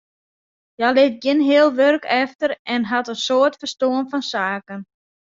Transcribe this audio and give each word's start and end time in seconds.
Hja 0.77 0.89
lit 0.95 1.15
gjin 1.23 1.45
heal 1.47 1.69
wurk 1.77 2.03
efter 2.21 2.49
en 2.73 2.81
hat 2.91 3.11
in 3.13 3.21
soad 3.25 3.53
ferstân 3.59 4.05
fan 4.11 4.23
saken. 4.33 4.81